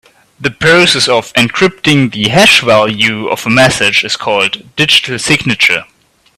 The 0.39 0.49
process 0.49 1.07
of 1.07 1.31
encrypting 1.33 2.11
the 2.11 2.29
hash 2.29 2.61
value 2.61 3.27
of 3.27 3.45
a 3.45 3.51
message 3.51 4.03
is 4.03 4.15
called 4.17 4.75
digital 4.75 5.19
signature. 5.19 5.85